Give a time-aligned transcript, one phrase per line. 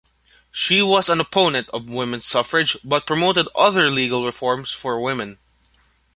[0.51, 5.37] She was an opponent of women's suffrage but promoted other legal reforms for women.